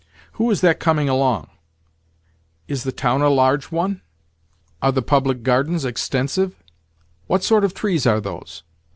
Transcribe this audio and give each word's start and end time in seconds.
"Who 0.31 0.49
is 0.49 0.61
that 0.61 0.79
coming 0.79 1.09
along?" 1.09 1.45
"Is 2.67 2.85
the 2.85 2.91
town 2.91 3.21
a 3.21 3.29
large 3.29 3.65
one?" 3.65 4.01
"Are 4.81 4.91
the 4.91 5.03
public 5.03 5.43
gardens 5.43 5.85
extensive?" 5.85 6.55
"What 7.27 7.43
sort 7.43 7.63
of 7.63 7.75
trees 7.75 8.07
are 8.07 8.19
those?" 8.19 8.63